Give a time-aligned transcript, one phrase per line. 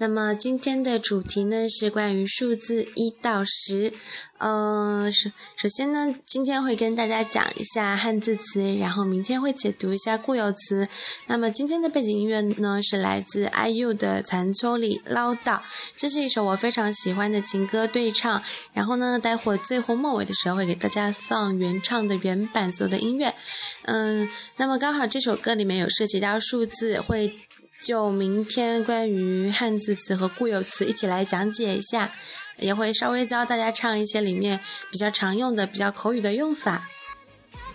[0.00, 3.92] 那么今天的主题呢是关于数字一到十。
[4.38, 10.88] 呃，首首先呢，今天会跟大家讲一下汉字词，然后明天会解读一下固有词。
[11.26, 15.58] 那么今天的背景音乐呢是来自 IU 的《残秋里唠叨》，
[15.96, 18.40] 这是一首我非常喜欢的情歌对唱。
[18.72, 23.34] 然后呢，待会最后末尾的时候会给大家放原唱的原版所有的音乐。
[23.82, 27.34] 嗯，那么刚好这首歌里面有涉及到数字，会
[27.83, 32.11] 就明天关于汉字词和固有词一起来讲解一下，
[32.57, 34.59] 也会稍微教大家唱一些里面
[34.91, 36.81] 比较常用的、比较口语的用法。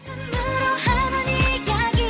[0.08, 0.38] 가슴으로
[0.76, 2.00] 하는 이야기.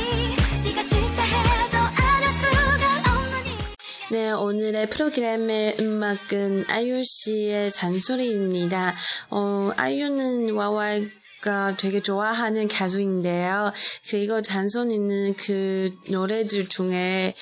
[0.63, 8.95] 네가 싫다 해도 안할 수가 없는 이 네, 오늘의 프로그램의 음악은 아이유 씨의 잔소리입니다.
[9.29, 10.99] 어, 아이유는 와와
[11.44, 13.70] 가 되게 좋아하는 가수인데요.
[14.08, 17.34] 그리고 잔소리는 그 노래들 중에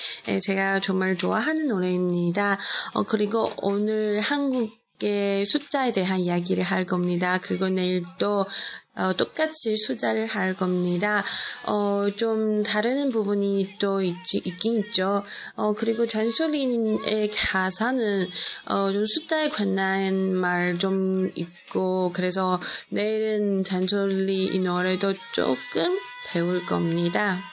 [0.42, 2.58] 제가 정말 좋아하는 노래입니다.
[2.94, 7.38] 어, 그리고 오늘 한국 의 숫자에 대한 이야기를 할 겁니다.
[7.42, 8.46] 그리고 내일도
[8.94, 11.24] 어, 똑같이 숫자를 할 겁니다.
[11.66, 15.24] 어, 좀 다른 부분이 또 있, 있긴 있죠.
[15.56, 18.28] 어, 그리고 잔소리의 가사는,
[18.66, 27.51] 어, 좀 숫자에 관한 말 좀 있고, 그래서 내일은 잔소리 이 노래도 조금 배울 겁니다.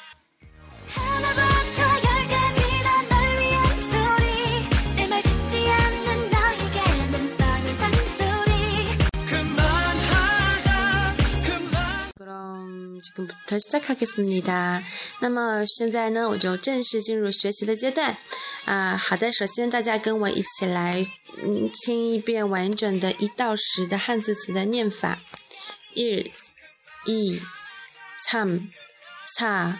[13.18, 14.82] 부터 시작하겠습니다.
[15.20, 18.16] 那么现在呢，我就正式进入学习的阶段。
[18.64, 21.04] 啊，好的，首先大家跟我一起来，
[21.42, 25.20] 嗯，听一遍完整的一到十的汉字词的念法：
[25.94, 26.30] 一、
[27.06, 27.40] 이、
[28.28, 28.70] 삼、
[29.38, 29.78] 사、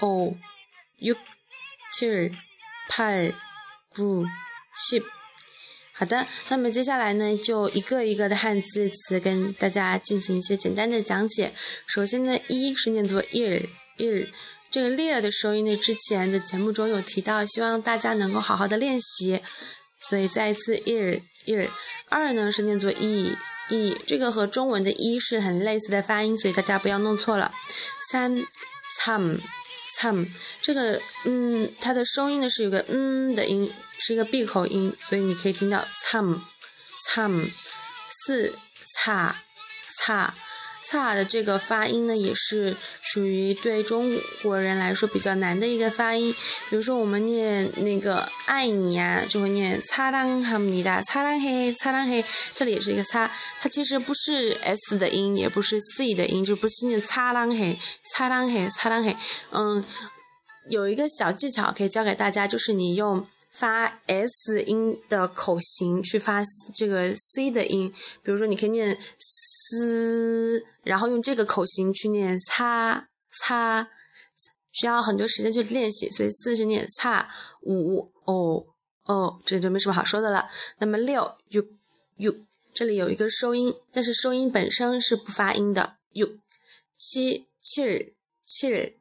[0.00, 0.36] 오、
[1.00, 1.16] 육、
[1.92, 2.32] 칠、
[2.88, 3.34] 팔、
[3.94, 4.26] 구、
[4.74, 5.13] 十。
[5.97, 11.53] 好的，那么接下来呢，就一个一个的汉字词跟大家进行一些简单的讲解。
[11.87, 13.65] 首先呢，一是念作 ear
[13.97, 14.27] ear，
[14.69, 19.39] 这个 ear 的收音呢，之前的节目中有提到，希望大家能够好好的练习，
[20.01, 21.69] 所以再一次 ear ear。
[22.09, 23.33] 二呢是念作 e
[23.69, 27.53] e，这个和中文的一是很类似的发音，所以大家不要弄错了。
[28.11, 28.43] 三
[29.01, 29.39] some
[29.97, 30.27] some，
[30.61, 33.71] 这个嗯，它的收音呢是有个嗯的音。
[33.99, 36.41] 是一个闭口音，所以你可以听到 “some
[37.13, 37.49] some”。
[38.27, 39.43] 四擦
[39.91, 40.33] 擦
[40.81, 46.33] 擦的这个发音呢，也是属于对中国人来说比较难的一个发音。
[46.69, 52.23] 比如说我们念那个“爱你”啊，就会念“擦浪哈姆尼达”，“擦浪嘿”，“擦浪嘿”，
[52.55, 53.29] 这里也是一个“擦”，
[53.59, 57.77] 它其实不是 “s” 的音，也不是 “c” 的音，就不是念“擦浪嘿
[58.13, 59.15] ”，“擦浪嘿”，“擦浪嘿”。
[59.51, 59.83] 嗯，
[60.69, 63.27] 有一个小技巧可以教给大家，就是你用。
[63.55, 66.43] 发 s 音的口型去发
[66.75, 67.89] 这个 c 的音，
[68.21, 73.87] 比如说你可以念丝，然后用这个口型去念擦擦，
[74.73, 77.29] 需要很多时间去练习，所以四是念擦，
[77.61, 78.65] 五哦
[79.05, 80.49] 哦，这就没什么好说的了。
[80.79, 81.65] 那么六 u
[82.17, 82.35] u
[82.73, 86.39] 这里有一个收音，但是收音本身是不发音的 u。
[86.97, 88.97] 七七七，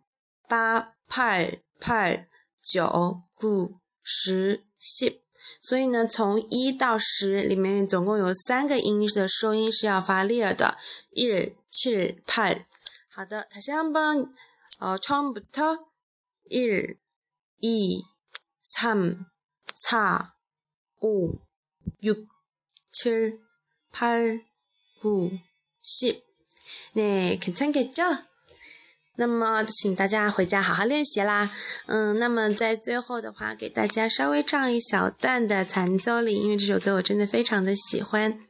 [0.48, 2.28] 八派派，
[2.62, 3.83] 九古。
[4.03, 5.21] 十、十，
[5.61, 10.77] 所以呢，从一到十里面总共有三个音的收音是要发烈的，
[11.13, 12.65] 일、칠、 팔。
[13.09, 15.85] 好的，다시한번어처음부터
[16.49, 16.97] 일、
[17.61, 18.05] 이、
[18.61, 19.25] 삼、
[19.75, 20.33] 사、
[21.01, 21.39] 오、
[22.01, 22.27] 육、
[22.91, 23.39] 칠、
[23.91, 24.45] 팔、
[25.01, 25.39] 구、
[25.81, 26.23] 십。
[26.93, 28.25] 네괜찮겠죠
[29.16, 31.50] 那么，请大家回家好好练习啦。
[31.86, 38.40] 嗯，那么在最后的话，给大家稍微唱一小段的《残奏里》，因为这首歌我真的非常的喜欢。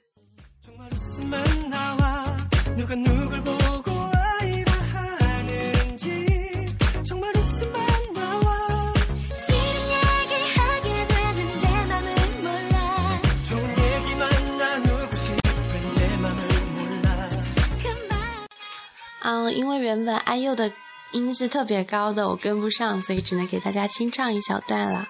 [21.34, 25.08] 是特别高的，我跟不上，所以只能给大家清唱一小段了。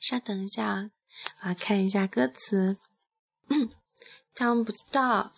[0.00, 0.90] 稍等一下，
[1.42, 2.76] 我要看一下歌词，
[4.34, 5.32] 唱不到。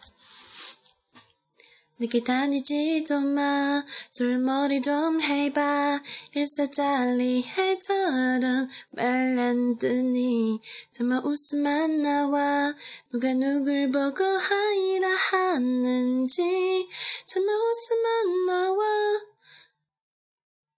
[2.01, 6.01] 내게 다니지도 마 술머리 좀 해봐
[6.35, 10.63] 일사짜리 해처럼 말란드니
[10.93, 12.75] 정말 웃음만 나와
[13.13, 16.89] 누가 누굴 보고 하이라 하는지
[17.27, 18.83] 정말 웃음만 나와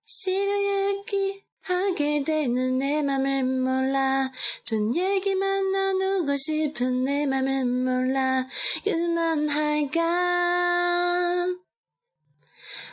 [0.09, 4.31] 싫어 얘기하게 되는 내 맘을 몰라.
[4.63, 8.47] 전 얘기만 나누고 싶은 내 맘을 몰라.
[8.85, 9.99] 그만할까?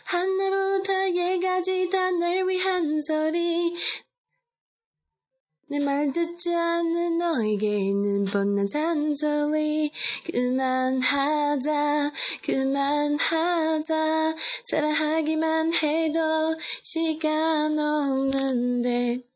[0.06, 3.76] 하나부터 열까지 다 널 위한 소리
[5.66, 9.90] 내 말 듣지 않는 너에게는 뻔한 잔소리.
[10.30, 12.12] 그만하자
[12.44, 14.34] 그만하자.
[14.64, 16.20] 사랑하기만 해도
[16.82, 19.33] 시간 없는데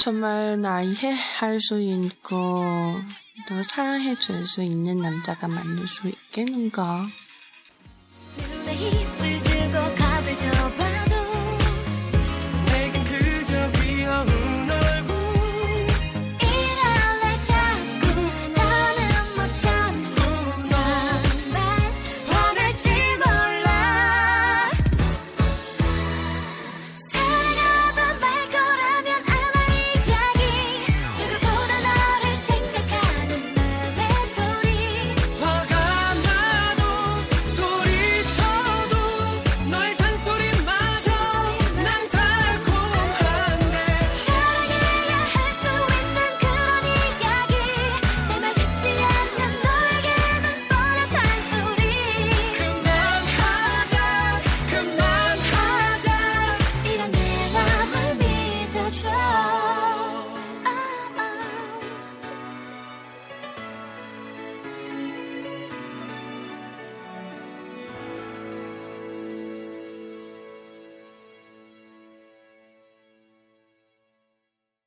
[0.00, 2.64] 정말 날 이해할 수 있고
[3.46, 7.06] 더 사랑해 줄 수 있는 남자가 만들 수 있겠는가?